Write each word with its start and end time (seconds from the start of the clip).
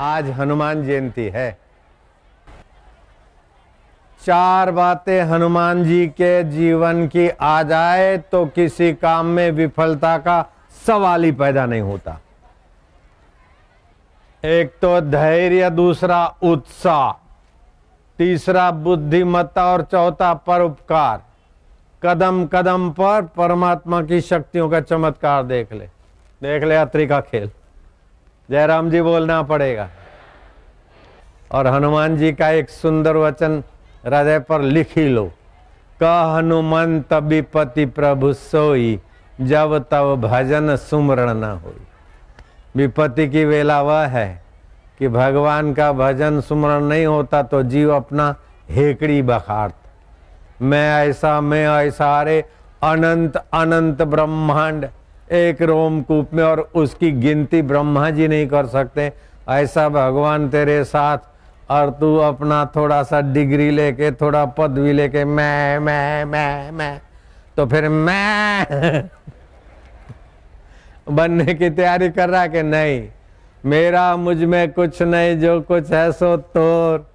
आज 0.00 0.30
हनुमान 0.30 0.82
जयंती 0.84 1.28
है। 1.28 1.50
चार 4.22 4.70
बातें 4.70 5.22
हनुमान 5.22 5.84
जी 5.84 6.06
के 6.08 6.42
जीवन 6.44 7.06
की 7.08 7.28
आ 7.30 7.62
जाए 7.62 8.16
तो 8.32 8.44
किसी 8.46 8.92
काम 8.92 9.26
में 9.26 9.50
विफलता 9.50 10.16
का 10.18 10.42
सवाल 10.86 11.24
ही 11.24 11.32
पैदा 11.32 11.66
नहीं 11.66 11.80
होता। 11.80 12.18
एक 14.44 14.74
तो 14.82 15.00
धैर्य, 15.00 15.70
दूसरा 15.70 16.26
उत्साह, 16.42 17.12
तीसरा 18.18 18.70
बुद्धिमत्ता 18.70 19.64
और 19.66 19.82
चौथा 19.82 20.34
परोपकार। 20.34 21.22
कदम 22.02 22.46
कदम 22.46 22.90
पर 22.90 23.22
परमात्मा 23.36 24.02
की 24.02 24.20
शक्तियों 24.20 24.68
का 24.70 24.80
चमत्कार 24.80 25.42
देख 25.42 25.72
ले। 25.72 25.86
देख 26.42 26.64
ले 26.64 26.74
यात्री 26.74 27.06
का 27.06 27.20
खेल। 27.20 27.50
जयराम 28.50 28.90
जी 28.90 29.00
बोलना 29.02 29.42
पड़ेगा। 29.42 29.88
और 31.52 31.66
हनुमान 31.66 32.16
जी 32.16 32.32
का 32.32 32.48
एक 32.50 32.70
सुंदर 32.70 33.16
वचन 33.16 33.62
हृदय 34.06 34.38
पर 34.38 34.62
लिख 34.62 34.96
ही 34.96 35.08
लो। 35.08 35.30
क 36.00 36.04
हनुमंत 36.36 37.12
विपति 37.12 37.86
प्रभु 37.86 38.32
सोई, 38.32 38.98
जब 39.40 39.78
तब 39.90 40.20
भजन 40.20 40.76
सुमरण 40.76 41.34
न 41.34 41.44
हो 41.64 41.74
विपत्ति 42.76 43.28
की 43.28 43.44
वेला 43.44 43.80
वह 43.82 44.06
है 44.08 44.42
कि 44.98 45.08
भगवान 45.08 45.72
का 45.74 45.92
भजन 45.92 46.40
सुमरण 46.40 46.84
नहीं 46.84 47.06
होता 47.06 47.42
तो 47.42 47.62
जीव 47.62 47.94
अपना 47.94 48.34
हेकड़ी 48.70 49.22
बखारत। 49.22 49.74
मैं 50.62 51.08
ऐसा 51.08 51.40
मैं 51.40 51.66
ऐसा, 51.68 52.20
अरे 52.20 52.40
अनंत 52.82 53.36
अनंत 53.36 54.02
ब्रह्मांड 54.02 54.86
एक 55.32 55.62
रोमकूप 55.62 56.34
में 56.34 56.44
और 56.44 56.70
उसकी 56.74 57.12
गिनती 57.12 57.62
ब्रह्मा 57.62 58.10
जी 58.10 58.28
नहीं 58.28 58.46
कर 58.46 58.66
सकते। 58.66 59.12
ऐसा 59.48 59.88
भगवान 59.88 60.48
तेरे 60.48 60.84
साथ, 60.84 61.18
और 61.70 61.90
तू 61.90 62.16
अपना 62.16 62.72
थोड़ा 62.76 63.02
सा 63.02 63.20
डिग्री 63.20 63.70
लेके, 63.70 64.12
थोड़ा 64.12 64.44
पदवी 64.44 64.92
लेके, 64.92 65.24
मैं 65.24 65.78
मैं 65.78 66.24
मैं 66.24 66.70
मैं। 66.70 67.02
तो 67.56 67.66
फिर 67.66 67.88
मैं 67.88 68.66
बनने 71.10 71.54
की 71.54 71.70
तैयारी 71.70 72.10
कर 72.10 72.28
रहा 72.28 72.46
कि 72.46 72.62
नहीं? 72.62 73.08
मेरा 73.64 74.16
मुझमें 74.16 74.72
कुछ 74.72 75.02
नहीं, 75.02 75.40
जो 75.40 75.60
कुछ 75.60 75.92
है 75.92 76.12
सो 76.12 76.36
तोर। 76.36 77.09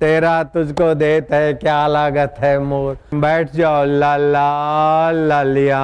तेरा 0.00 0.42
तुझको 0.44 0.92
देत 0.94 1.32
है 1.32 1.54
क्या 1.54 1.86
लागत 1.86 2.34
है 2.38 2.58
मोर? 2.58 2.98
बैठ 3.14 3.50
जाओ, 3.52 3.84
लाला, 3.84 5.10
लालिया, 5.10 5.78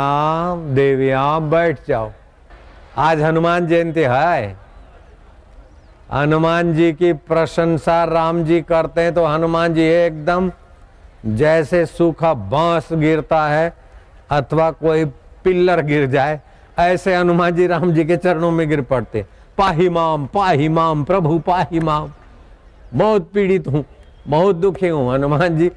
देविया, 0.74 1.22
बैठ 1.40 1.78
जाओ। 1.88 2.10
आज 2.96 3.22
हनुमान 3.22 3.66
जयंती 3.66 4.00
है। 4.00 4.56
हनुमान 6.12 6.72
जी 6.74 6.92
की 6.92 7.12
प्रशंसा 7.12 8.02
राम 8.04 8.44
जी 8.44 8.60
करते 8.62 9.00
हैं 9.00 9.14
तो 9.14 9.24
हनुमान 9.26 9.74
जी 9.74 9.82
एकदम 9.82 10.50
जैसे 11.26 11.84
सूखा 11.86 12.32
बाँस 12.34 12.88
गिरता 12.92 13.46
है 13.48 13.72
अथवा 14.30 14.70
कोई 14.70 15.04
पिल्लर 15.44 15.80
गिर 15.82 16.06
जाए, 16.06 16.40
ऐसे 16.78 17.14
हनुमान 17.16 17.54
जी 17.54 17.66
राम 17.66 17.92
जी 17.92 18.04
के 18.04 18.16
चरणों 18.16 18.50
में 18.50 18.68
गिर 18.68 18.82
पड़ते। 18.82 19.24
पाही 19.58 19.88
माम 19.88 20.26
पाही 20.26 20.68
माम, 20.68 21.04
प्रभु 21.04 21.38
पाही 21.38 21.80
माम, 21.80 22.10
बहुत 22.94 23.30
पीड़ित 23.34 23.68
हूँ। 23.68 23.84
बहुत 24.26 24.56
दुखी 24.56 24.88
हूँ, 24.88 25.12
हनुमान 25.14 25.56
जी। 25.58 25.70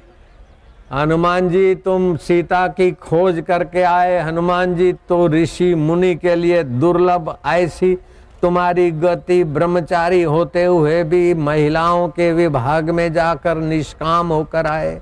हनुमान 0.92 1.48
जी, 1.48 1.74
तुम 1.74 2.16
सीता 2.16 2.66
की 2.68 2.90
खोज 2.92 3.42
करके 3.48 3.82
आए। 3.82 4.18
हनुमान 4.20 4.74
जी 4.76 4.92
तो 5.08 5.26
ऋषि 5.28 5.74
मुनि 5.74 6.14
के 6.14 6.34
लिए 6.34 6.62
दुर्लभ 6.62 7.34
ऐसी 7.46 7.94
तुम्हारी 8.42 8.90
गति 8.90 9.42
ब्रह्मचारी 9.44 10.22
होते 10.22 10.64
हुए 10.64 11.02
भी 11.04 11.34
महिलाओं 11.34 12.08
के 12.08 12.32
विभाग 12.32 12.90
में 12.90 13.12
जाकर 13.12 13.56
निष्काम 13.56 14.32
होकर 14.32 14.66
आए। 14.66 15.00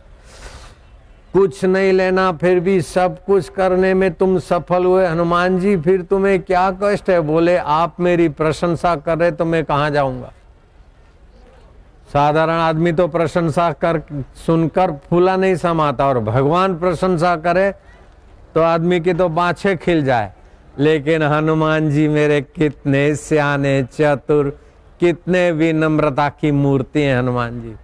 कुछ 1.32 1.64
नहीं 1.64 1.92
लेना, 1.92 2.30
फिर 2.32 2.60
भी 2.60 2.80
सब 2.80 3.24
कुछ 3.24 3.48
करने 3.48 3.92
में 3.94 4.12
तुम 4.12 4.38
सफल 4.38 4.84
हुए। 4.84 5.06
हनुमान 5.06 5.58
जी, 5.60 5.76
फिर 5.76 6.02
तुम्हें 6.02 6.40
क्या 6.42 6.70
कष्ट 6.82 7.10
है? 7.10 7.20
बोले, 7.20 7.56
आप 7.56 8.00
मेरी 8.00 8.28
प्रशंसा 8.28 8.94
कर 8.96 9.18
रहे 9.18 9.30
तो 9.30 9.44
मैं 9.44 9.64
कहाँ 9.64 9.90
जाऊँगा? 9.90 10.32
साधारण 12.08 12.52
आदमी 12.52 12.92
तो 12.92 13.06
प्रशंसा 13.08 13.70
कर, 13.74 14.00
सुनकर 14.46 14.92
फूला 15.08 15.36
नहीं 15.36 15.54
समाता 15.56 16.06
और 16.06 16.18
भगवान 16.20 16.78
प्रशंसा 16.78 17.34
करे 17.36 17.70
तो 18.54 18.62
आदमी 18.62 19.00
की 19.00 19.14
तो 19.14 19.28
बाछे 19.28 19.74
खिल 19.76 20.04
जाए। 20.04 20.32
लेकिन 20.78 21.22
हनुमान 21.22 21.90
जी 21.90 22.06
मेरे 22.08 22.40
कितने 22.40 23.14
सियाने, 23.16 23.82
चतुर, 23.92 24.48
कितने 25.00 25.50
विनम्रता 25.52 26.28
की 26.30 26.50
मूर्ति 26.52 27.02
हैं 27.02 27.18
हनुमान 27.18 27.60
जी। 27.60 27.74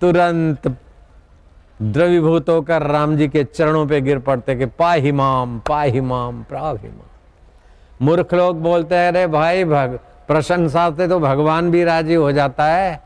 तुरंत 0.00 0.68
द्रवीभूत 1.82 2.48
होकर 2.48 2.82
राम 2.82 3.16
जी 3.16 3.28
के 3.28 3.44
चरणों 3.44 3.86
पे 3.86 4.00
गिर 4.00 4.18
पड़ते 4.18 4.54
कि 4.54 4.66
पाही 4.78 5.12
माम, 5.12 5.58
पाही 5.60 6.00
मूर्ख 8.00 8.34
लोग 8.34 8.60
बोलते 8.62 8.94
हैं, 8.94 9.08
अरे 9.08 9.26
भाई 9.26 9.64
भग 9.64 9.98
प्रशंसा 10.28 10.90
से 10.90 11.08
तो 11.08 11.18
भगवान 11.20 11.70
भी 11.70 11.84
राज़ी 11.84 12.14
हो 12.14 12.30
जाता 12.32 12.64
है। 12.64 13.00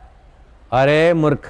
अरे 0.73 1.13
मूर्ख, 1.15 1.49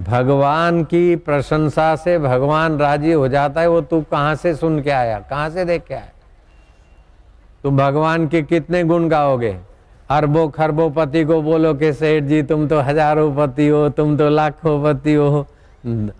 भगवान 0.00 0.82
की 0.84 1.16
प्रशंसा 1.16 1.94
से 1.96 2.18
भगवान 2.18 2.78
राज़ी 2.78 3.12
हो 3.12 3.28
जाता 3.28 3.60
है, 3.60 3.68
वो 3.68 3.80
तू 3.80 4.00
कहाँ 4.00 4.34
से 4.34 4.54
सुन 4.54 4.80
के 4.82 4.90
आया, 4.90 5.18
कहाँ 5.20 5.50
से 5.50 5.64
देख 5.64 5.84
के 5.84 5.94
आया? 5.94 6.08
तुम 7.62 7.76
भगवान 7.76 8.26
के 8.28 8.42
कितने 8.42 8.82
गुण 8.84 9.08
गाओगे? 9.08 9.56
अरबों 10.10 10.48
खरबों 10.48 10.90
पति 10.90 11.24
को 11.24 11.40
बोलो 11.42 11.72
कि 11.74 11.92
सेठ 11.92 12.24
जी, 12.24 12.42
तुम 12.42 12.66
तो 12.68 12.80
हज़ारों 12.80 13.34
पति 13.36 13.68
हो, 13.68 13.88
तुम 13.88 14.16
तो 14.16 14.28
लाखों 14.28 14.82
पति 14.84 15.14
हो। 15.14 15.46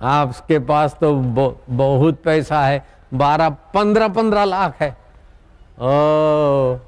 आपके 0.03 0.59
पास 0.59 0.97
तो 1.00 1.15
बहुत 1.15 2.20
पैसा 2.25 2.60
है, 2.60 2.82
बारह, 3.15 3.49
पंद्रह 3.75 4.09
पंद्रह 4.09 4.44
लाख 4.44 4.81
है। 4.81 4.91
ओ 5.81 6.78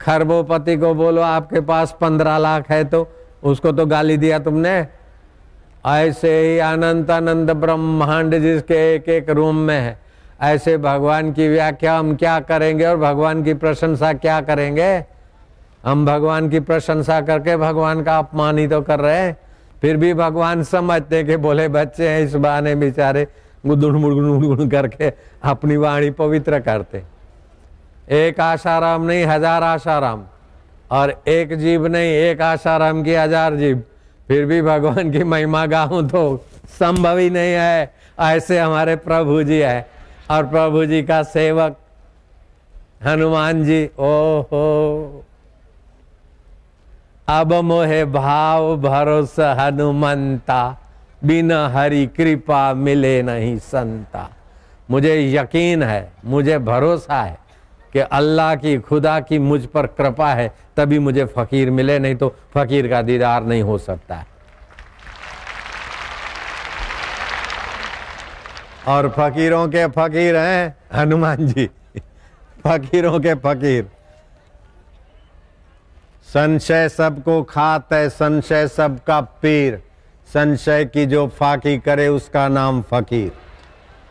खरबोपति 0.00 0.76
को 0.76 0.92
बोलो, 0.94 1.22
आपके 1.22 1.60
पास 1.60 1.96
पंद्रह 2.00 2.38
लाख 2.38 2.70
है 2.70 2.84
तो 2.84 3.08
उसको 3.42 3.72
तो 3.72 3.86
गाली 3.86 4.16
दिया 4.16 4.38
तुमने। 4.38 4.86
ऐसे 5.86 6.30
ही 6.40 6.58
अनंत 6.58 7.10
अनंत 7.10 7.50
ब्रह्मांड 7.50 8.38
जिसके 8.38 8.74
एक 8.94 9.08
एक 9.08 9.30
रूम 9.30 9.56
में 9.56 9.80
है। 9.80 9.98
ऐसे 10.42 10.76
भगवान 10.78 11.32
की 11.32 11.48
व्याख्या 11.48 11.96
हम 11.98 12.14
क्या 12.16 12.38
करेंगे 12.40 12.86
और 12.86 12.96
भगवान 12.96 13.42
की 13.42 13.54
प्रशंसा 13.54 14.12
क्या 14.14 14.40
करेंगे? 14.40 15.04
हम 15.84 16.04
भगवान 16.06 16.48
की 16.48 16.60
प्रशंसा 16.60 17.20
करके 17.20 17.56
भगवान 17.56 18.02
का 18.02 18.18
अपमान 18.18 18.58
ही 18.58 18.66
तो 18.68 18.80
कर 18.82 19.00
रहे 19.00 19.18
हैं। 19.18 19.36
फिर 19.80 19.96
भी 19.96 20.12
भगवान 20.14 20.62
समझते 20.62 21.22
कि 21.24 21.36
बोले, 21.36 21.68
बच्चे 21.68 22.08
हैं, 22.08 22.20
इस 22.20 22.34
बहाने 22.34 22.74
बेचारे 22.74 23.26
गुदुड़ 23.66 23.94
मुड़गुड़ 23.94 24.68
करके 24.68 25.12
अपनी 25.42 25.76
वाणी 25.76 26.10
पवित्र 26.10 26.58
करते 26.60 27.02
एक 28.08 28.40
आशाराम 28.40 29.02
नहीं, 29.02 29.24
हज़ार 29.24 29.62
आशाराम। 29.62 30.24
और 30.90 31.10
एक 31.28 31.56
जीव 31.58 31.86
नहीं, 31.86 32.12
एक 32.12 32.40
आशाराम 32.42 33.02
की 33.02 33.14
हज़ार 33.14 33.56
जीव। 33.56 33.82
फिर 34.28 34.44
भी 34.46 34.60
भगवान 34.62 35.10
की 35.12 35.24
महिमा 35.24 35.64
गाऊं 35.66 36.06
तो 36.08 36.44
संभव 36.78 37.18
ही 37.18 37.30
नहीं 37.30 37.52
है। 37.52 37.92
ऐसे 38.20 38.58
हमारे 38.58 38.96
प्रभु 38.98 39.42
जी 39.42 39.58
है। 39.58 39.86
और 40.30 40.46
प्रभु 40.46 40.84
जी 40.84 41.02
का 41.02 41.22
सेवक 41.24 41.76
हनुमान 43.04 43.64
जी 43.64 43.84
ओ 43.98 44.40
हो 44.42 45.24
अब 47.28 47.52
मोहे 47.54 48.04
भाव 48.04 48.76
भरोसा 48.76 49.52
हनुमंता, 49.54 50.76
बिना 51.24 51.66
हरि 51.68 52.06
कृपा 52.06 52.72
मिले 52.74 53.22
नहीं 53.22 53.56
संता। 53.58 54.28
मुझे 54.90 55.14
यकीन 55.32 55.82
है, 55.82 56.10
मुझे 56.24 56.58
भरोसा 56.60 57.20
है। 57.22 57.36
कि 57.92 57.98
अल्लाह 57.98 58.54
की, 58.54 58.78
खुदा 58.78 59.20
की 59.20 59.38
मुझ 59.38 59.66
पर 59.66 59.86
कृपा 59.86 60.32
है, 60.32 60.54
तभी 60.76 60.98
मुझे 60.98 61.24
फकीर 61.24 61.70
मिले, 61.70 61.98
नहीं 61.98 62.16
तो 62.16 62.36
फकीर 62.54 62.88
का 62.88 63.02
दीदार 63.02 63.44
नहीं 63.44 63.62
हो 63.62 63.78
सकता। 63.78 64.24
और 68.88 69.08
फकीरों 69.08 69.68
के 69.68 69.86
फकीर 69.86 70.36
हैं, 70.36 70.76
हनुमान 70.94 71.36
जी। 71.36 71.70
फकीरों 72.66 73.20
के 73.20 73.34
फकीर। 73.34 73.90
संशय 76.24 76.88
सबको 76.88 77.42
खात 77.42 77.92
है, 77.92 78.08
संशय 78.08 78.68
सबका 78.68 79.20
पीर। 79.20 79.82
संशय 80.28 80.84
की 80.84 81.06
जो 81.06 81.26
फाकी 81.28 81.78
करे, 81.78 82.08
उसका 82.08 82.48
नाम 82.48 82.82
फकीर। 82.82 83.32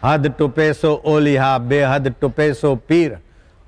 हद 0.05 0.33
टुपे 0.39 0.73
सो 0.73 1.01
ओलिहा, 1.05 1.57
बेहद 1.57 2.15
टुपे 2.21 2.53
सो 2.53 2.75
पीर। 2.75 3.17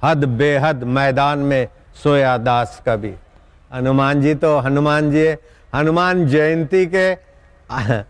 हद 0.04 0.25
बेहद 0.38 0.84
मैदान 0.84 1.40
में 1.40 1.68
सोया 2.04 2.38
दास 2.38 2.81
कभी। 2.88 3.13
हनुमान 3.72 4.22
जी 4.22 4.34
तो 4.36 4.57
हनुमान 4.60 5.12
जी, 5.12 5.28
हनुमान 5.75 6.25
जयंती 6.28 6.86
के 6.86 7.07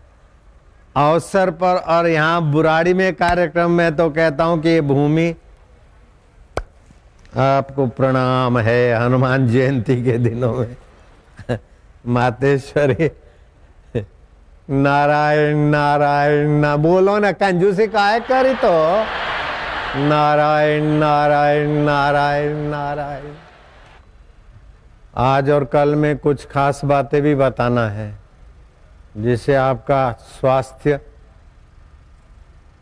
अवसर 0.96 1.50
पर 1.50 1.76
और 1.86 2.06
यहाँ 2.08 2.40
बुराड़ी 2.52 2.94
में 2.94 3.12
कार्यक्रम 3.14 3.70
में 3.70 3.96
तो 3.96 4.08
कहता 4.10 4.44
हूँ 4.44 4.60
कि 4.62 4.68
ये 4.68 4.80
भूमि, 4.80 5.34
आपको 7.38 7.86
प्रणाम 7.86 8.58
है 8.58 8.80
हनुमान 8.94 9.46
जयंती 9.48 9.96
के 10.04 10.16
दिनों 10.18 10.52
में। 10.54 10.76
मातेश्वरी, 12.06 13.10
नारायण 14.70 15.58
नारायण, 15.70 16.48
ना 16.60 16.76
बोलो 16.76 17.18
ना, 17.18 17.32
कंजूसी 17.32 17.86
काय 17.86 18.20
करी 18.20 18.54
तो। 18.54 18.74
नारायण 19.90 20.84
नारायण 20.98 21.70
नारायण 21.84 22.56
नारायण। 22.70 23.32
आज 25.18 25.50
और 25.50 25.64
कल 25.64 25.94
में 25.94 26.16
कुछ 26.18 26.44
खास 26.46 26.84
बातें 26.84 27.20
भी 27.22 27.34
बताना 27.34 27.88
है, 27.88 28.14
जिससे 29.16 29.54
आपका 29.54 30.12
स्वास्थ्य 30.30 31.00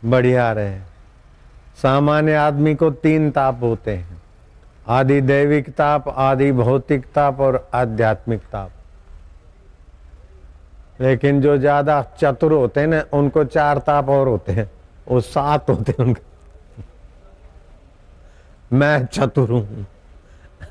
बढ़िया 0.04 0.50
रहे। 0.52 0.78
सामान्य 1.82 2.34
आदमी 2.36 2.74
को 2.74 2.90
तीन 2.90 3.30
ताप 3.30 3.62
होते 3.62 3.94
हैं, 3.96 4.20
आदि 4.86 5.20
दैविक 5.22 5.70
ताप, 5.70 6.08
आदि 6.08 6.52
भौतिक 6.52 7.06
ताप 7.06 7.40
और 7.40 7.68
आध्यात्मिक 7.74 8.40
ताप। 8.42 8.70
लेकिन 11.00 11.40
जो 11.40 11.58
ज़्यादा 11.58 12.02
चतुर 12.20 12.52
होते 12.52 12.80
हैं 12.80 12.88
ना, 12.88 13.02
उनको 13.12 13.44
चार 13.46 13.78
ताप 13.78 14.08
और 14.10 14.28
होते 14.28 14.52
हैं, 14.52 14.70
वो 15.08 15.20
सात 15.22 15.70
होते 15.70 15.92
हैं 15.92 16.06
उनके। 16.06 16.27
मैं 18.70 19.06
चतुर 19.06 19.50
हूँ। 19.50 19.86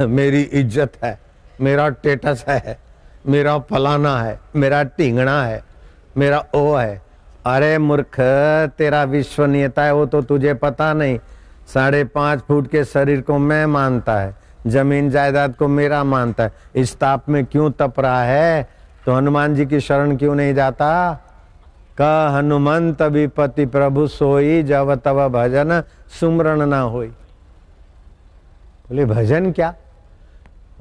मेरी 0.02 0.42
इज़्ज़त 0.42 0.98
है, 1.04 1.18
मेरा 1.62 1.88
टेटस 1.90 2.44
है, 2.48 2.78
मेरा 3.28 3.58
फलाना 3.60 4.18
है, 4.20 4.40
मेरा 4.56 4.84
टिंगना 4.84 5.42
है, 5.44 5.64
मेरा 6.18 6.44
ओ 6.56 6.76
है। 6.76 7.02
अरे 7.46 7.78
मूर्ख, 7.78 8.20
तेरा 8.78 9.04
विश्वनीयता 9.04 9.84
है, 9.84 9.94
वो 9.94 10.06
तो 10.06 10.22
तुझे 10.22 10.54
पता 10.54 10.94
नहीं। 10.94 11.20
साढ़े 11.74 12.04
पाँच 12.06 12.40
फुट 12.40 12.68
के 12.68 12.84
शरीर 12.84 13.22
को 13.22 13.38
मैं 13.38 13.66
मानता 13.66 14.20
है, 14.20 14.36
ज़मीन 14.68 15.10
जायदाद 15.10 15.56
को 15.56 15.68
मेरा 15.68 16.04
मानता 16.04 16.44
है। 16.44 16.52
इस 16.76 16.98
ताप 17.00 17.30
में 17.30 17.46
क्यों 17.46 17.70
तप 17.72 18.00
रहा 18.00 18.24
है? 18.24 18.68
तो 19.06 19.14
हनुमान 19.14 19.56
जी 19.56 19.66
की 19.66 19.80
शरण 19.80 20.16
क्यों 20.18 20.36
नहीं 20.36 20.54
जाता? 20.54 20.90
क 22.02 22.34
हनुमंत 22.36 23.02
विपति 23.02 23.66
प्रभु 23.66 24.08
सोई, 24.08 24.64
जब 24.64 24.94
तब 24.96 25.28
भजन 25.28 25.82
सुमरण 26.20 26.66
ना 26.66 26.80
होई। 26.80 27.12
बोले, 28.90 29.06
भजन 29.06 29.52
क्या? 29.52 29.76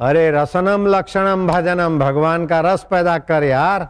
अरे, 0.01 0.31
रसनम 0.31 0.87
लक्षणम 0.87 1.47
भजनम, 1.47 1.99
भगवान 1.99 2.47
का 2.47 2.61
रस 2.61 2.87
पैदा 2.91 3.19
कर 3.19 3.45
यार। 3.45 3.89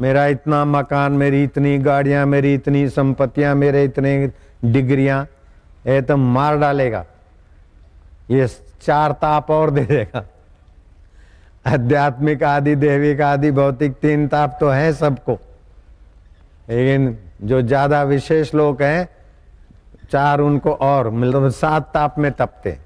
मेरा 0.00 0.26
इतना 0.26 0.64
मकान, 0.64 1.12
मेरी 1.12 1.44
इतनी 1.44 1.78
गाड़ियाँ, 1.78 2.26
मेरी 2.26 2.54
इतनी 2.54 2.88
संपत्तियाँ, 2.88 3.54
मेरे 3.54 3.84
इतने 3.84 4.30
डिग्रियाँ, 4.64 5.26
ये 5.86 6.02
तो 6.02 6.16
मार 6.16 6.56
डालेगा। 6.56 7.04
ये 8.30 8.46
चार 8.82 9.12
ताप 9.12 9.50
और 9.50 9.70
दे 9.70 9.84
देगा। 9.84 10.24
आध्यात्मिक 11.66 12.44
आदि, 12.44 12.74
देविक 12.74 13.20
आदि, 13.20 13.50
भौतिक 13.50 13.92
तीन 13.92 14.28
ताप 14.28 14.56
तो 14.60 14.68
है 14.68 14.92
सबको। 14.92 15.38
लेकिन 16.68 17.18
जो 17.42 17.62
ज़्यादा 17.62 18.02
विशेष 18.02 18.54
लोग 18.54 18.82
हैं 18.82 19.08
चार 20.12 20.40
उनको 20.40 20.72
और 20.72 21.10
मतलब 21.10 21.48
सात 21.50 21.90
ताप 21.94 22.18
में 22.18 22.30
तपते। 22.32 22.78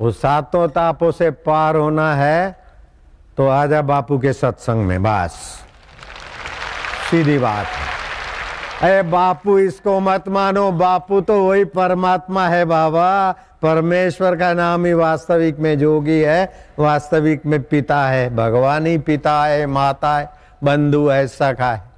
वो 0.00 0.10
सातों 0.12 0.68
तापों 0.68 1.10
से 1.12 1.30
पार 1.30 1.76
होना 1.76 2.14
है 2.14 2.60
तो 3.36 3.48
आजा 3.48 3.82
बापू 3.82 4.18
के 4.18 4.32
सत्संग 4.32 4.84
में, 4.86 5.02
बस। 5.02 5.30
सीधी 7.10 7.38
बात 7.38 7.66
है। 7.66 7.90
अरे 8.82 9.02
बापू, 9.02 9.58
इसको 9.58 9.98
मत 10.00 10.28
मानो, 10.28 10.70
बापू 10.72 11.20
तो 11.20 11.42
वही 11.44 11.64
परमात्मा 11.64 12.48
है 12.48 12.64
बाबा। 12.64 13.32
परमेश्वर 13.62 14.36
का 14.36 14.52
नाम 14.52 14.84
ही 14.86 14.92
वास्तविक 14.92 15.58
में 15.58 15.78
जोगी 15.78 16.20
है, 16.20 16.52
वास्तविक 16.78 17.46
में 17.46 17.62
पिता 17.62 18.02
है। 18.06 18.34
भगवान 18.36 18.86
ही 18.86 18.98
पिता 18.98 19.42
है, 19.44 19.66
माता 19.66 20.16
है, 20.18 20.28
बंधु 20.64 21.06
है, 21.08 21.26
सखा 21.28 21.72
है। 21.72 21.91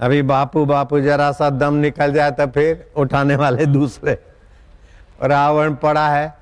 अभी 0.00 0.22
बापू 0.22 0.64
बापू 0.64 1.00
जरा 1.00 1.32
सा 1.32 1.50
दम 1.50 1.74
निकल 1.74 2.12
जाए 2.12 2.30
तो 2.30 2.46
फिर 2.46 2.90
उठाने 2.96 3.36
वाले 3.36 3.66
दूसरे। 3.66 4.18
रावण 5.22 5.74
पड़ा 5.74 6.08
है। 6.08 6.34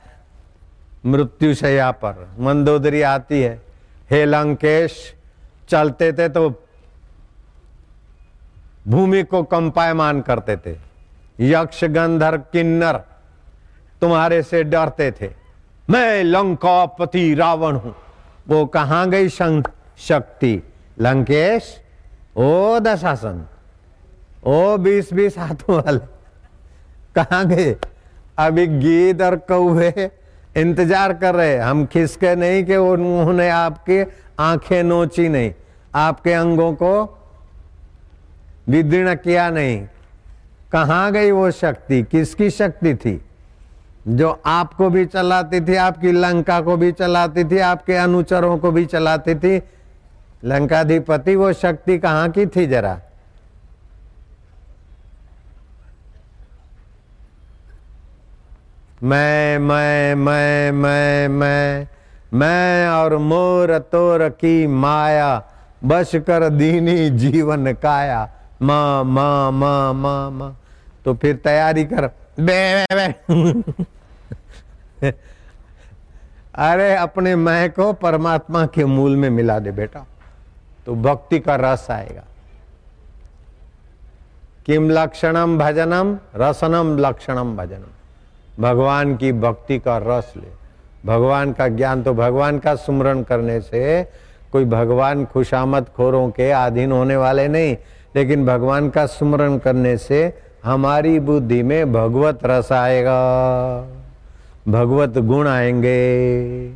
मृत्यु 1.07 1.55
शैया 1.55 1.91
पर। 1.91 2.29
मंदोदरी 2.39 3.03
आती 3.03 3.41
है। 3.43 3.61
हे 4.11 4.25
लंकेश, 4.25 5.15
चलते 5.69 6.13
थे 6.13 6.29
तो 6.29 6.49
भूमि 8.89 9.23
को 9.23 9.43
कंपायमान 9.43 10.21
करते 10.21 10.57
थे। 10.57 10.77
यक्ष 11.41 11.85
गंधर 11.85 12.37
किन्नर 12.53 12.97
तुम्हारे 14.01 14.43
से 14.43 14.63
डरते 14.65 15.11
थे। 15.13 15.31
मैं 15.91 16.23
लंकापति 16.25 17.35
रावण 17.35 17.77
हूँ। 17.77 17.95
वो 18.49 18.67
कहाँ 18.67 19.09
गई 19.11 19.29
शक्ति? 19.29 20.63
लंकेश 21.01 21.81
ओ 22.37 22.79
दशासन, 22.79 23.45
ओ 24.45 24.77
बीस 24.77 25.13
बीस 25.13 25.39
हाथों 25.39 25.77
वाले, 25.77 25.99
कहा 27.17 27.43
गए? 27.45 27.77
अभी 28.39 28.67
गीत 28.69 29.23
और 29.23 29.37
कौए 29.49 30.11
इंतज़ार 30.57 31.13
कर 31.15 31.35
रहे 31.35 31.57
हम 31.59 31.85
खिसके 31.87 32.35
नहीं 32.37 32.65
कि 32.65 32.77
उन्होंने 32.77 33.49
आपके 33.49 34.05
आँखें 34.41 34.83
नोची 34.83 35.29
नहीं, 35.29 35.53
आपके 35.95 36.33
अंगों 36.33 36.73
को 36.75 36.93
विदीर्ण 38.69 39.15
किया 39.15 39.49
नहीं। 39.51 39.87
कहा 40.73 41.11
गई 41.11 41.31
वो 41.31 41.51
शक्ति? 41.51 42.03
किसकी 42.03 42.51
शक्ति 42.51 42.95
थी? 42.95 43.21
जो 44.09 44.31
आपको 44.47 44.89
भी 44.91 45.05
चलाती 45.07 45.61
थी, 45.61 45.75
आपकी 45.77 46.13
लंका 46.13 46.61
को 46.61 46.77
भी 46.77 46.91
चलाती 46.93 47.45
थी, 47.45 47.59
आपके 47.59 47.95
अनुचरों 47.95 48.59
को 48.59 48.71
भी 48.73 48.85
चलाती 48.87 49.35
थी 49.35 49.59
लंकाधिपति 50.45 51.37
वो 51.37 51.53
शक्ति 51.53 51.99
कहाँ 51.99 52.31
की 52.31 52.47
थी 52.47 52.67
जरा? 52.67 53.01
मैं 59.03 59.59
मैं 59.59 60.15
मैं 60.15 60.73
मैं 60.73 61.29
मैं 61.29 61.89
मैं 62.35 62.89
और 62.89 63.17
मोर 63.17 63.79
तोर 63.79 64.29
की 64.29 64.67
माया 64.67 65.43
बश 65.85 66.13
कर 66.15 66.49
दीनी 66.49 67.11
जीवन 67.11 67.73
काया। 67.73 68.31
मा 68.63 69.03
मा 69.03 69.51
माँ 69.51 69.95
माँ 69.95 70.31
माँ। 70.31 70.61
तो 71.05 71.15
फिर 71.15 71.37
तैयारी 71.37 71.85
कर। 71.85 72.11
बे, 72.41 72.87
बे, 72.93 73.09
बे। 73.09 75.11
अरे 76.55 76.95
अपने 76.95 77.37
मैं 77.37 77.71
को 77.71 77.93
परमात्मा 77.93 78.67
के 78.67 78.85
मूल 78.85 79.17
में 79.17 79.31
मिला 79.31 79.59
दे 79.59 79.71
बेटा। 79.71 80.07
तो 80.87 80.95
भक्ति 80.95 81.39
का 81.39 81.57
रस 81.57 81.87
आएगा। 81.91 82.25
किम 84.67 84.91
लक्षणम 84.91 85.59
भजनम? 85.59 86.17
रसनम 86.37 86.97
लक्षणम 86.99 87.57
भजनम। 87.57 88.63
भगवान 88.63 89.17
की 89.17 89.33
भक्ति 89.33 89.79
का 89.79 89.99
रस 89.99 90.33
ले। 90.37 90.53
भगवान 91.07 91.53
का 91.53 91.69
ज्ञान 91.69 92.03
तो 92.03 92.15
भगवान 92.15 92.59
का 92.59 92.75
सुमरण 92.75 93.23
करने 93.23 93.61
से 93.61 94.05
कोई 94.53 94.65
भगवान 94.65 95.25
खुशामद 95.25 95.87
खोरों 95.97 96.31
के 96.31 96.51
अधीन 96.51 96.93
होने 96.93 97.17
वाले 97.17 97.49
नहीं, 97.49 97.77
लेकिन 98.17 98.47
भगवान 98.47 98.91
का 98.91 99.07
सुमरण 99.07 99.59
करने 99.59 99.97
से 99.97 100.39
हमारी 100.65 101.21
बुद्धि 101.21 101.63
में 101.63 101.93
भगवत 101.93 102.41
रस 102.45 102.73
आएगा। 102.73 103.19
भगवत 104.69 105.19
गुण 105.19 105.49
आएँगे, 105.49 106.69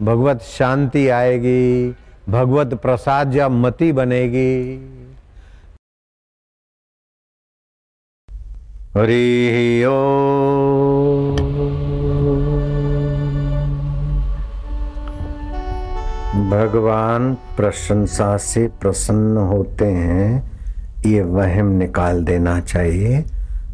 भगवत 0.00 0.40
शांति 0.40 1.08
आएगी 1.08 1.90
भगवत 2.28 2.74
प्रसाद 2.74 3.34
या 3.34 3.48
मति 3.48 3.92
बनेगी। 3.92 4.76
हरि 8.96 9.84
ओ। 9.84 9.92
भगवान 16.50 17.34
प्रशंसा 17.34 18.36
से 18.36 18.68
प्रसन्न 18.80 19.36
होते 19.36 19.84
हैं, 19.84 20.50
ये 21.06 21.22
वहम 21.22 21.66
निकाल 21.66 22.24
देना 22.24 22.60
चाहिए। 22.60 23.24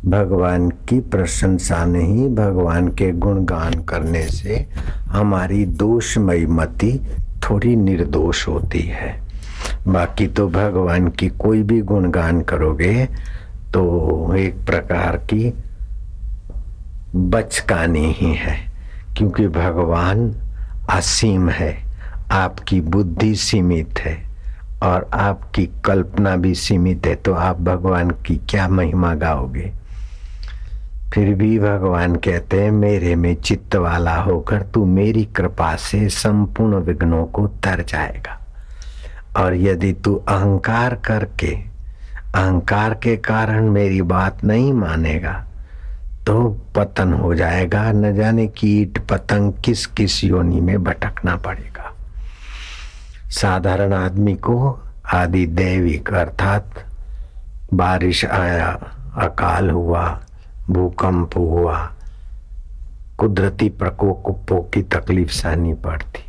भगवान 0.06 0.70
की 0.70 1.00
प्रशंसा 1.00 1.84
नहीं, 1.84 2.34
भगवान 2.34 2.88
के 2.88 3.12
गुणगान 3.12 3.84
करने 3.84 4.22
से 4.22 4.68
हमारी 5.06 5.64
दोषमयी 5.66 6.46
मति 6.46 7.00
थोड़ी 7.42 7.74
निर्दोष 7.76 8.46
होती 8.48 8.80
है। 8.80 9.10
बाकी 9.88 10.26
तो 10.28 10.48
भगवान 10.48 11.08
की 11.10 11.28
कोई 11.38 11.62
भी 11.62 11.80
गुणगान 11.82 12.40
करोगे 12.42 13.06
तो 13.74 14.34
एक 14.36 14.64
प्रकार 14.66 15.16
की 15.30 15.52
बचकानी 17.14 18.12
ही 18.12 18.32
है, 18.34 18.56
क्योंकि 19.16 19.46
भगवान 19.48 20.32
असीम 20.90 21.48
है, 21.50 21.76
आपकी 22.32 22.80
बुद्धि 22.80 23.34
सीमित 23.36 23.98
है, 23.98 24.16
और 24.82 25.08
आपकी 25.14 25.66
कल्पना 25.84 26.34
भी 26.36 26.54
सीमित 26.54 27.06
है 27.06 27.14
तो 27.16 27.34
आप 27.34 27.60
भगवान 27.60 28.10
की 28.26 28.36
क्या 28.50 28.68
महिमा 28.68 29.14
गाओगे? 29.14 29.70
फिर 31.12 31.34
भी 31.34 31.58
भगवान 31.58 32.14
कहते 32.16 32.60
हैं, 32.62 32.70
मेरे 32.70 33.14
में 33.14 33.34
चित्त 33.34 33.74
वाला 33.76 34.14
होकर 34.16 34.62
तू 34.64 34.84
मेरी 34.84 35.24
कृपा 35.36 35.74
से 35.76 36.08
संपूर्ण 36.08 36.76
विघ्नों 36.76 37.24
को 37.26 37.46
तर 37.64 37.82
जाएगा। 37.82 38.38
और 39.36 39.54
यदि 39.54 39.92
तू 39.94 40.14
अहंकार 40.28 40.94
करके, 41.04 41.54
अहंकार 42.34 42.94
के 42.94 43.16
कारण 43.16 43.68
मेरी 43.70 44.02
बात 44.02 44.44
नहीं 44.44 44.72
मानेगा 44.72 45.32
तो 46.26 46.48
पतन 46.76 47.12
हो 47.12 47.34
जाएगा, 47.34 47.90
न 47.92 48.14
जाने 48.14 48.46
कीट 48.48 48.98
पतंग 49.06 49.52
किस 49.64 49.86
किस 49.86 50.22
योनि 50.24 50.60
में 50.60 50.82
भटकना 50.84 51.36
पड़ेगा। 51.36 51.92
साधारण 53.32 53.92
आदमी 53.92 54.34
को 54.34 54.80
आदि 55.14 55.46
दैविक 55.46 56.12
अर्थात 56.14 56.84
बारिश 57.74 58.24
आया, 58.24 58.68
अकाल 59.18 59.70
हुआ 59.70 60.20
भूकंप 60.70 61.36
हुआ। 61.36 61.78
कुदरती 63.18 63.68
प्रकोपों 63.68 64.60
की 64.64 64.82
तकलीफ़ 64.82 65.30
सहनी 65.30 65.74
पड़ती। 65.74 66.24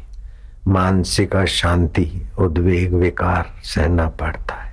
मानसिक 0.67 1.35
अशांति, 1.35 2.05
उद्वेग, 2.39 2.93
विकार 2.93 3.51
सहना 3.63 4.07
पड़ता 4.09 4.55
है। 4.55 4.71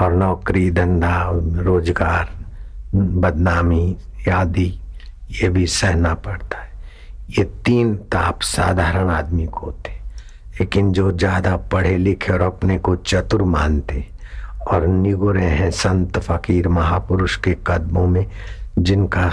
और 0.00 0.12
नौकरी, 0.12 0.70
धंधा, 0.70 1.30
रोज़गार, 1.34 2.30
बदनामी 2.94 3.96
आदि 4.32 4.66
ये 5.32 5.48
भी 5.48 5.66
सहना 5.66 6.14
पड़ता 6.14 6.58
है। 6.58 6.70
ये 7.38 7.44
तीन 7.64 7.94
ताप 8.12 8.42
साधारण 8.42 9.10
आदमी 9.10 9.46
को 9.46 9.66
होते 9.66 9.90
लेकिन 10.60 10.92
जो 10.92 11.10
ज़्यादा 11.12 11.56
पढ़े 11.72 11.96
लिखे 11.98 12.32
और 12.32 12.40
अपने 12.40 12.78
को 12.78 12.94
चतुर 12.96 13.42
मानते 13.42 14.04
और 14.68 14.86
निगुरे 14.86 15.44
हैं 15.44 15.70
संत, 15.70 16.18
फकीर, 16.18 16.68
महापुरुष 16.68 17.36
के 17.36 17.56
कदमों 17.66 18.06
में 18.06 18.26
जिनका 18.78 19.32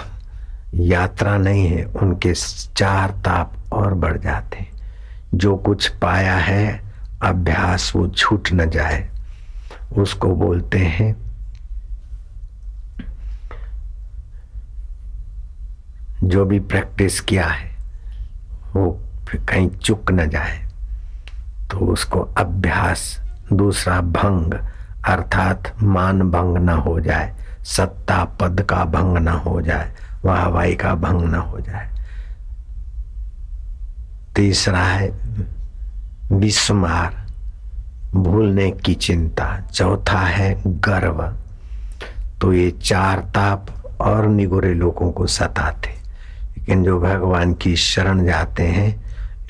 यात्रा 0.73 1.37
नहीं 1.37 1.67
है, 1.67 1.85
उनके 1.85 2.33
चार 2.75 3.11
ताप 3.11 3.53
और 3.71 3.93
बढ़ 3.93 4.17
जाते 4.17 4.57
हैं। 4.57 4.71
जो 5.35 5.57
कुछ 5.57 5.87
पाया 5.87 6.35
है, 6.35 6.81
अभ्यास 7.21 7.91
वो 7.95 8.07
छूट 8.07 8.49
न 8.53 8.69
जाए। 8.69 9.09
उसको 9.97 10.35
बोलते 10.35 10.79
हैं, 10.79 11.15
जो 16.23 16.45
भी 16.45 16.59
प्रैक्टिस 16.59 17.19
किया 17.19 17.47
है, 17.47 17.75
वो 18.75 19.01
कहीं 19.49 19.69
चुक 19.69 20.11
न 20.11 20.29
जाए। 20.29 20.65
तो 21.71 21.77
उसको 21.77 22.19
अभ्यास, 22.19 23.21
दूसरा 23.53 24.01
भंग, 24.01 24.53
अर्थात 25.05 25.83
मान 25.83 26.21
भंग 26.21 26.57
न 26.57 26.69
हो 26.69 26.99
जाए। 26.99 27.44
सत्ता 27.65 28.25
पद 28.25 28.61
का 28.69 28.85
भंग 28.85 29.17
न 29.17 29.27
हो 29.27 29.61
जाए, 29.61 29.91
वाहवाही 30.25 30.75
का 30.75 30.95
भंग 30.95 31.21
न 31.21 31.35
हो 31.35 31.59
जाए। 31.59 31.91
तीसरा 34.35 34.79
है, 34.79 35.11
विस्मार, 36.31 37.25
भूलने 38.13 38.71
की 38.71 38.93
चिंता। 38.93 39.59
चौथा 39.73 40.19
है, 40.19 40.63
गर्व। 40.65 41.33
तो 42.41 42.53
ये 42.53 42.71
चार 42.71 43.19
ताप 43.19 43.67
और 44.01 44.27
निगोरे 44.27 44.73
लोगों 44.73 45.11
को 45.11 45.27
सताते। 45.27 45.89
लेकिन 46.57 46.83
जो 46.83 46.99
भगवान 46.99 47.53
की 47.53 47.75
शरण 47.75 48.25
जाते 48.25 48.63
हैं, 48.63 49.05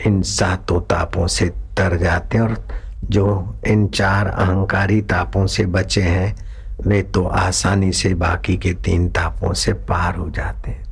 इन 0.08 0.22
सातों 0.22 0.82
तापों 0.82 1.28
से 1.28 1.46
तर 1.50 1.98
जाते 1.98 2.38
हैं 2.38 2.46
और 2.46 2.68
जो 3.04 3.56
इन 3.68 3.88
चार 3.88 4.28
अहंकारी 4.28 5.02
तापों 5.02 5.48
से 5.48 5.66
बचे 5.66 6.02
हैं 6.02 6.45
वे 6.82 7.02
तो 7.02 7.26
आसानी 7.26 7.92
से 7.92 8.14
बाकी 8.14 8.58
के 8.58 8.74
तीन 8.74 9.10
तापों 9.10 9.54
से 9.54 9.74
पार 9.74 10.16
हो 10.16 10.30
जाते 10.30 10.72
हैं। 10.72 10.84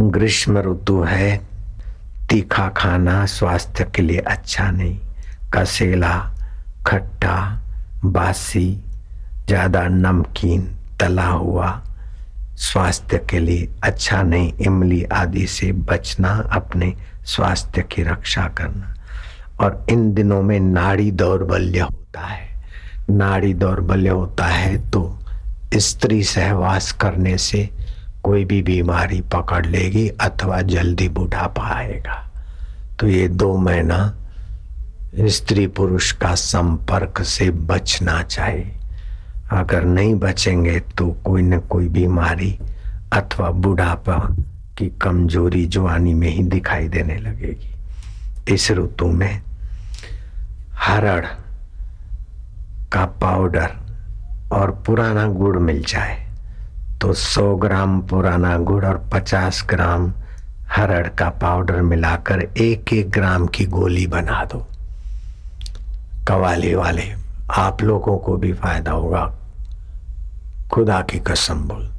ग्रीष्म 0.00 0.58
ऋतु 0.58 1.02
है, 1.02 1.36
तीखा 2.30 2.68
खाना 2.68 3.26
स्वास्थ्य 3.26 3.84
के 3.84 4.02
लिए 4.02 4.18
अच्छा 4.18 4.70
नहीं। 4.70 4.98
कसेला, 5.54 6.32
खट्टा, 6.86 7.62
बासी, 8.04 8.80
ज़्यादा 9.46 9.88
नमकीन, 9.88 10.62
तला 11.00 11.26
हुआ, 11.26 11.82
स्वास्थ्य 12.56 13.18
के 13.30 13.38
लिए 13.38 13.68
अच्छा 13.82 14.22
नहीं। 14.22 14.52
इमली 14.60 15.04
आदि 15.04 15.46
से 15.46 15.72
बचना, 15.72 16.28
अपने 16.52 16.94
स्वास्थ्य 17.26 17.82
की 17.82 18.02
रक्षा 18.02 18.48
करना। 18.48 18.94
और 19.60 19.86
इन 19.90 20.14
दिनों 20.14 20.42
में 20.42 20.60
नाड़ी 20.60 21.10
दौर्बल्य 21.10 21.80
होता 21.80 22.20
है। 22.20 22.53
नाड़ी 23.10 23.52
दौर्बल्य 23.54 24.08
होता 24.08 24.46
है 24.46 24.76
तो 24.90 25.18
स्त्री 25.74 26.22
सहवास 26.24 26.92
करने 26.92 27.36
से 27.38 27.68
कोई 28.24 28.44
भी 28.44 28.60
बीमारी 28.62 29.20
पकड़ 29.32 29.64
लेगी 29.66 30.08
अथवा 30.20 30.60
जल्दी 30.62 31.08
बुढ़ापा 31.08 31.66
आएगा। 31.68 32.22
तो 33.00 33.08
ये 33.08 33.28
दो 33.28 33.56
महीना 33.56 33.98
स्त्री 35.18 35.66
पुरुष 35.66 36.12
का 36.12 36.34
संपर्क 36.34 37.22
से 37.22 37.50
बचना 37.50 38.22
चाहिए। 38.22 38.72
अगर 39.52 39.84
नहीं 39.84 40.14
बचेंगे 40.14 40.78
तो 40.98 41.10
कोई 41.24 41.42
न 41.42 41.58
कोई 41.60 41.88
बीमारी 41.88 42.58
अथवा 43.12 43.50
बुढ़ापा 43.50 44.18
की 44.78 44.88
कमज़ोरी 45.02 45.66
जवानी 45.66 46.14
में 46.14 46.28
ही 46.28 46.42
दिखाई 46.42 46.88
देने 46.88 47.18
लगेगी। 47.18 48.54
इस 48.54 48.70
ऋतु 48.70 49.06
में 49.06 49.42
हरड़ 50.78 51.24
का 52.94 53.04
पाउडर 53.22 53.70
और 54.52 54.70
पुराना 54.86 55.26
गुड़ 55.32 55.58
मिल 55.58 55.82
जाए 55.84 56.22
तो 57.00 57.12
100 57.14 57.54
ग्राम 57.56 58.00
पुराना 58.00 58.56
गुड़ 58.58 58.84
और 58.86 58.98
50 59.12 59.62
ग्राम 59.68 60.12
हरड़ 60.68 61.06
का 61.08 61.28
पाउडर 61.42 61.80
मिलाकर 61.82 62.40
एक 62.40 62.92
एक 62.92 63.10
ग्राम 63.10 63.46
की 63.46 63.66
गोली 63.66 64.06
बना 64.06 64.44
दो। 64.44 64.66
कवाली 66.28 66.74
वाले, 66.74 67.12
आप 67.50 67.82
लोगों 67.82 68.16
को 68.18 68.36
भी 68.36 68.52
फ़ायदा 68.52 68.92
होगा। 68.92 69.24
खुदा 70.72 71.00
की 71.00 71.18
कसम 71.18 71.68
बोल। 71.68 71.90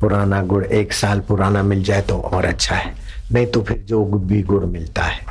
पुराना 0.00 0.42
गुड़ 0.42 0.64
एक 0.64 0.92
साल 0.92 1.20
पुराना 1.20 1.62
मिल 1.62 1.82
जाए 1.84 2.00
तो 2.00 2.18
और 2.18 2.44
अच्छा 2.44 2.76
है, 2.76 2.94
नहीं 3.32 3.46
तो 3.46 3.62
फिर 3.62 3.84
जो 3.88 4.04
भी 4.04 4.42
गुड़ 4.42 4.64
मिलता 4.64 5.02
है। 5.02 5.23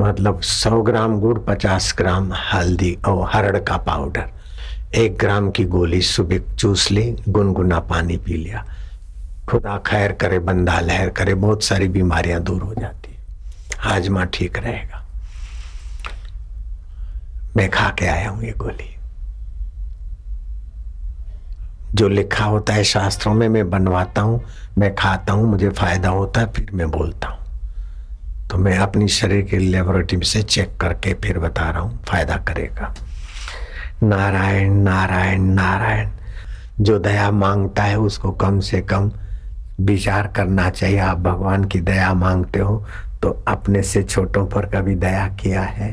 मतलब 0.00 0.40
100 0.40 0.82
ग्राम 0.82 1.20
गुड़ 1.20 1.38
50 1.38 1.94
ग्राम 1.98 2.32
हल्दी 2.32 2.98
और 3.06 3.30
हरड़ 3.32 3.58
का 3.58 3.76
पाउडर। 3.76 4.28
एक 4.94 5.18
ग्राम 5.18 5.50
की 5.50 5.64
गोली 5.64 6.02
सुबह 6.02 6.38
चूस 6.54 6.90
ली, 6.90 7.16
गुनगुना 7.28 7.80
पानी 7.80 8.16
पी 8.16 8.32
लिया। 8.32 8.64
खुदा 9.48 9.78
खैर 9.78 10.12
करे, 10.12 10.38
बंदा 10.38 10.80
लहर 10.80 11.10
करे, 11.10 11.34
बहुत 11.34 11.62
सारी 11.62 11.88
बीमारियाँ 11.88 12.40
दूर 12.40 12.62
हो 12.62 12.74
जाती 12.74 13.12
है। 13.12 13.18
हाजमा 13.78 14.24
ठीक 14.24 14.58
रहेगा। 14.58 15.04
मैं 17.56 17.70
खा 17.70 17.90
के 17.90 18.06
आया 18.06 18.30
हूँ 18.30 18.44
ये 18.44 18.52
गोली। 18.52 18.96
जो 21.94 22.08
लिखा 22.08 22.44
होता 22.44 22.72
है 22.72 22.84
शास्त्रों 22.84 23.34
में, 23.34 23.48
मैं 23.48 23.70
बनवाता 23.70 24.22
हूँ, 24.22 24.44
मैं 24.78 24.94
खाता 24.94 25.32
हूँ, 25.32 25.50
मुझे 25.50 25.70
फ़ायदा 25.70 26.08
होता 26.08 26.40
है, 26.40 26.46
फिर 26.46 26.70
मैं 26.74 26.90
बोलता 26.90 27.28
हूँ। 27.28 27.39
तो 28.50 28.58
मैं 28.58 28.76
अपनी 28.78 29.08
शरीर 29.08 29.42
के 29.46 29.58
लेबोरेटरी 29.58 30.26
से 30.26 30.42
चेक 30.42 30.76
करके 30.80 31.12
फिर 31.14 31.38
बता 31.38 31.68
रहा 31.70 31.80
हूँ, 31.80 32.02
फ़ायदा 32.04 32.36
करेगा। 32.38 32.94
नारायण 34.02 34.72
नारायण 34.74 35.42
नारायण, 35.54 36.08
जो 36.80 36.98
दया 36.98 37.30
माँगता 37.30 37.82
है 37.82 37.98
उसको 37.98 38.30
कम 38.32 38.58
से 38.60 38.80
कम 38.82 39.10
विचार 39.80 40.26
करना 40.26 40.68
चाहिए। 40.70 40.98
आप 40.98 41.18
भगवान 41.18 41.64
की 41.64 41.80
दया 41.80 42.12
मांगते 42.14 42.58
हो 42.58 42.84
तो 43.22 43.30
अपने 43.48 43.82
से 43.82 44.02
छोटों 44.02 44.46
पर 44.46 44.66
कभी 44.66 44.94
दया 44.96 45.26
किया 45.40 45.62
है? 45.62 45.90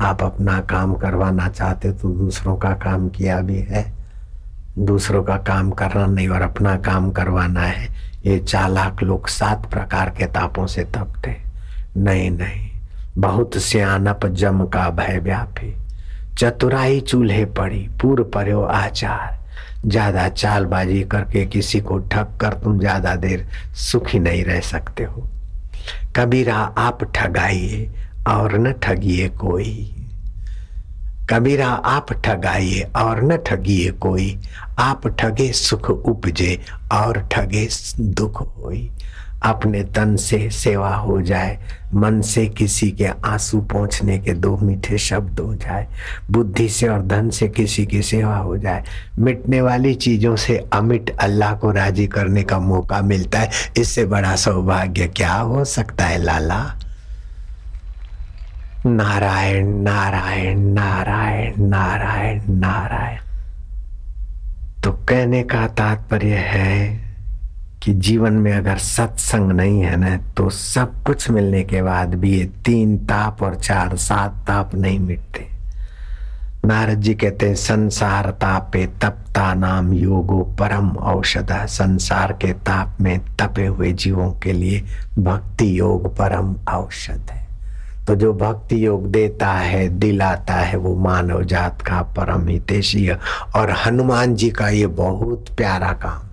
आप 0.00 0.22
अपना 0.22 0.60
काम 0.70 0.94
करवाना 0.94 1.48
चाहते 1.48 1.92
तो 1.92 2.08
दूसरों 2.10 2.56
का 2.56 2.72
काम 2.76 3.08
किया 3.08 3.40
भी 3.40 3.58
है। 3.60 3.84
दूसरों 4.78 5.22
का 5.24 5.36
काम 5.38 5.70
करना 5.70 6.06
नहीं 6.06 6.28
और 6.28 6.42
अपना 6.42 6.76
काम 6.78 7.10
करवाना 7.10 7.62
है। 7.62 7.88
ये 8.26 8.38
चालाक 8.38 9.02
लोग 9.02 9.28
सात 9.28 9.70
प्रकार 9.70 10.10
के 10.10 10.26
तापों 10.26 10.66
से 10.66 10.84
तपते 10.86 11.45
नहीं 11.96 12.30
नहीं। 12.30 12.70
बहुत 13.18 13.56
सियानप 13.56 14.26
जम 14.26 14.64
का 14.64 14.88
भय 14.90 15.18
व्यापी। 15.18 15.74
चतुराई 16.38 17.00
चूल्हे 17.00 17.44
पड़ी 17.56 17.88
पूर्व 18.02 18.24
पर्यो 18.24 18.62
आचार। 18.62 19.34
ज़्यादा 19.86 20.28
चालबाजी 20.28 21.02
करके 21.02 21.44
किसी 21.46 21.80
को 21.80 21.98
ठग 22.12 22.36
कर 22.40 22.54
तुम 22.54 22.78
ज़्यादा 22.78 23.14
देर 23.16 23.46
सुखी 23.80 24.18
नहीं 24.18 24.44
रह 24.44 24.60
सकते 24.60 25.04
हो। 25.04 25.26
कबीरा 26.16 26.56
आप 26.78 27.04
ठगाइए 27.14 27.88
और 28.28 28.58
न 28.58 28.72
ठगिए 28.82 29.28
कोई। 29.40 29.92
कबीरा 31.30 31.68
आप 31.68 32.12
ठगाइए 32.24 32.82
और 32.96 33.22
न 33.24 33.36
ठगिए 33.46 33.90
कोई। 34.00 34.38
आप 34.78 35.06
ठगे 35.20 35.50
सुख 35.52 35.90
उपजे 35.90 36.58
और 36.92 37.18
ठगे 37.32 37.68
दुख 38.00 38.40
होई। 38.58 38.90
अपने 39.42 39.82
तन 39.82 40.16
से 40.16 40.50
सेवा 40.50 40.94
हो 40.94 41.20
जाए, 41.22 41.58
मन 41.94 42.20
से 42.20 42.46
किसी 42.46 42.90
के 42.90 43.06
आँसू 43.06 43.60
पहुँचने 43.60 44.18
के 44.18 44.32
दो 44.32 44.56
मीठे 44.56 44.98
शब्द 44.98 45.40
हो 45.40 45.54
जाए, 45.54 45.86
बुद्धि 46.30 46.68
से 46.68 46.88
और 46.88 47.02
धन 47.02 47.30
से 47.30 47.48
किसी 47.48 47.86
की 47.86 48.02
सेवा 48.02 48.36
हो 48.36 48.56
जाए। 48.56 48.84
मिटने 49.18 49.60
वाली 49.60 49.94
चीज़ों 49.94 50.36
से 50.36 50.56
अमिट 50.72 51.10
अल्लाह 51.20 51.54
को 51.54 51.70
राज़ी 51.70 52.06
करने 52.06 52.42
का 52.42 52.58
मौका 52.58 53.00
मिलता 53.02 53.38
है। 53.38 53.50
इससे 53.78 54.04
बड़ा 54.04 54.36
सौभाग्य 54.36 55.06
क्या 55.06 55.34
हो 55.34 55.64
सकता 55.64 56.04
है, 56.04 56.18
लाला? 56.18 56.64
नारायण 58.86 59.66
नारायण 59.66 60.58
नारायण 60.58 61.62
नारायण 61.66 62.42
नारायण। 62.48 63.18
तो 64.82 64.92
कहने 64.92 65.42
का 65.42 65.66
तात्पर्य 65.66 66.34
है 66.34 67.05
कि 67.86 67.92
जीवन 67.94 68.32
में 68.32 68.52
अगर 68.52 68.78
सत्संग 68.78 69.52
नहीं 69.52 69.80
है 69.80 69.96
ना 69.96 70.16
तो 70.36 70.48
सब 70.50 71.02
कुछ 71.04 71.30
मिलने 71.30 71.62
के 71.62 71.82
बाद 71.82 72.14
भी 72.14 72.38
ये 72.38 72.44
तीन 72.44 72.96
ताप 72.98 73.42
और 73.42 73.54
चार 73.54 73.96
सात 73.96 74.44
ताप 74.46 74.74
नहीं 74.74 74.98
मिटते। 74.98 75.46
नारद 76.64 77.00
जी 77.00 77.14
कहते 77.14 77.48
हैं, 77.48 77.54
संसार 77.54 78.30
तापे 78.30 78.86
तपता 79.02 79.54
नाम 79.54 79.92
योगो 79.92 80.40
परम 80.60 80.90
औषध। 80.90 81.52
संसार 81.68 82.32
के 82.32 82.52
ताप 82.52 83.00
में 83.00 83.18
तपे 83.36 83.66
हुए 83.66 83.92
जीवों 83.92 84.30
के 84.32 84.52
लिए 84.52 84.82
भक्ति 85.18 85.78
योग 85.78 86.16
परम 86.16 86.54
औषध 86.68 87.30
है। 87.30 87.46
तो 88.06 88.14
जो 88.14 88.32
भक्ति 88.32 88.86
योग 88.86 89.06
देता 89.12 89.52
है, 89.52 89.88
दिलाता 89.88 90.54
है, 90.54 90.76
वो 90.76 90.96
मानव 90.96 91.44
जात 91.44 91.82
का 91.82 92.02
परम 92.02 92.48
हितेशी 92.48 93.08
और 93.56 93.70
हनुमान 93.86 94.34
जी 94.34 94.50
का 94.50 94.68
ये 94.68 94.86
बहुत 94.86 95.56
प्यारा 95.56 95.92
काम 95.92 96.25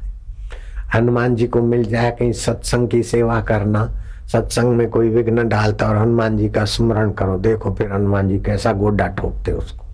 हनुमान 0.93 1.35
जी 1.35 1.47
को 1.47 1.61
मिल 1.61 1.83
जाए 1.83 2.11
कहीं 2.11 2.31
सत्संग 2.31 2.87
की 2.89 3.01
सेवा 3.03 3.39
करना, 3.41 3.85
सत्संग 4.31 4.75
में 4.77 4.89
कोई 4.89 5.09
विघ्न 5.09 5.47
डालता 5.49 5.87
और 5.87 5.97
हनुमान 5.97 6.37
जी 6.37 6.49
का 6.49 6.65
स्मरण 6.65 7.11
करो, 7.11 7.37
देखो 7.39 7.73
फिर 7.75 7.91
हनुमान 7.93 8.29
जी 8.29 8.39
कैसा 8.39 8.71
गोड्डा 8.73 9.07
ठोकते 9.07 9.51
उसको। 9.51 9.85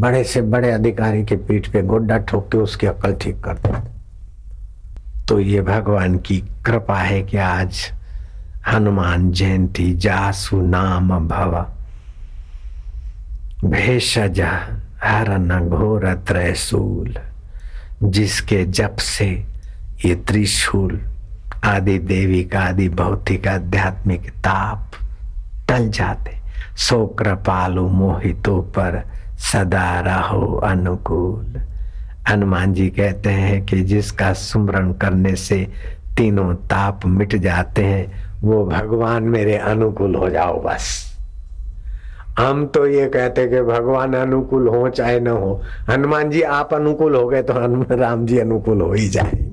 बड़े 0.00 0.22
से 0.24 0.42
बड़े 0.42 0.70
अधिकारी 0.70 1.24
के 1.24 1.36
पीठ 1.38 1.68
पे 1.72 1.82
गोड्डा 1.82 2.18
ठोक 2.20 2.50
के 2.52 2.58
उसकी 2.58 2.86
अकल 2.86 3.14
ठीक 3.14 3.40
कर 3.44 3.54
देते 3.56 3.88
तो 5.28 5.38
ये 5.40 5.60
भगवान 5.62 6.16
की 6.18 6.38
कृपा 6.66 6.98
है 6.98 7.22
कि 7.22 7.36
आज 7.36 7.80
हनुमान 8.68 9.30
जयंती 9.32 9.92
जासु 9.96 10.60
नाम 10.60 11.08
भव। 11.28 11.64
भेषज 13.64 14.40
हर 15.02 15.28
न 15.38 15.60
घोर 15.68 16.12
त्रैसूल, 16.26 17.14
जिसके 18.02 18.64
जप 18.66 18.96
से 18.98 19.30
ये 20.04 20.14
त्रिशूल, 20.14 21.00
आदि 21.64 21.98
देवी 21.98 22.44
का 22.44 22.60
आदि 22.60 22.88
भौतिक, 22.88 23.48
आध्यात्मिक 23.48 24.30
ताप 24.30 24.90
टल 25.68 25.88
जाते। 25.88 26.30
सो 26.76 27.06
कृपालु 27.06 27.88
मोहितों 27.88 28.62
पर 28.62 29.02
सदा 29.38 30.00
रहो 30.00 30.56
अनुकूल। 30.56 31.60
हनुमान 32.28 32.72
जी 32.72 32.88
कहते 32.88 33.30
हैं 33.30 33.66
कि 33.66 33.80
जिसका 33.80 34.32
सुमरण 34.32 34.92
करने 34.92 35.36
से 35.36 35.68
तीनों 36.16 36.54
ताप 36.54 37.06
मिट 37.06 37.36
जाते 37.36 37.84
हैं, 37.84 38.32
वो 38.42 38.64
भगवान 38.66 39.22
मेरे 39.22 39.56
अनुकूल 39.56 40.14
हो 40.14 40.30
जाओ 40.30 40.62
बस। 40.62 41.16
हम 42.38 42.66
तो 42.66 42.86
ये 42.86 43.06
कहते 43.06 43.46
कि 43.46 43.62
भगवान 43.62 44.14
अनुकूल 44.14 44.68
हो 44.68 44.88
चाहे 44.88 45.20
न 45.20 45.28
हो। 45.28 45.62
हनुमान 45.90 46.30
जी, 46.30 46.42
आप 46.42 46.74
अनुकूल 46.74 47.14
हो 47.14 47.28
गए 47.28 47.42
तो 47.42 47.52
हनुमान 47.52 47.98
राम 47.98 48.26
जी 48.26 48.38
अनुकूल 48.38 48.80
हो 48.80 48.92
ही 48.92 49.08
जाए 49.08 49.49